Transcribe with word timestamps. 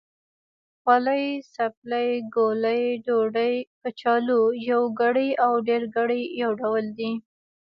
خولۍ، 0.81 1.25
څپلۍ، 1.53 2.09
ګولۍ، 2.35 2.83
ډوډۍ، 3.05 3.55
کچالو... 3.81 4.41
يوګړی 4.71 5.29
او 5.43 5.51
ډېرګړي 5.67 6.21
يو 6.41 6.51
ډول 6.61 6.85
دی. 6.97 7.11